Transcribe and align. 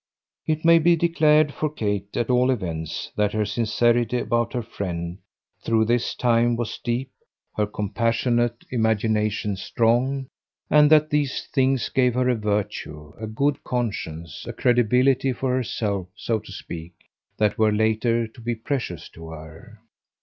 It 0.47 0.65
may 0.65 0.79
be 0.79 0.95
declared 0.95 1.53
for 1.53 1.69
Kate, 1.69 2.17
at 2.17 2.31
all 2.31 2.49
events, 2.49 3.11
that 3.15 3.33
her 3.33 3.45
sincerity 3.45 4.17
about 4.17 4.51
her 4.53 4.63
friend, 4.63 5.19
through 5.63 5.85
this 5.85 6.15
time, 6.15 6.55
was 6.55 6.79
deep, 6.83 7.11
her 7.55 7.67
compassionate 7.67 8.63
imagination 8.71 9.55
strong; 9.55 10.25
and 10.71 10.89
that 10.89 11.11
these 11.11 11.45
things 11.53 11.89
gave 11.89 12.15
her 12.15 12.27
a 12.29 12.35
virtue, 12.35 13.13
a 13.19 13.27
good 13.27 13.63
conscience, 13.63 14.43
a 14.47 14.53
credibility 14.53 15.33
for 15.33 15.55
herself, 15.55 16.07
so 16.15 16.39
to 16.39 16.51
speak, 16.51 16.93
that 17.37 17.59
were 17.59 17.71
later 17.71 18.25
to 18.25 18.41
be 18.41 18.55
precious 18.55 19.07
to 19.09 19.29
her. 19.29 19.81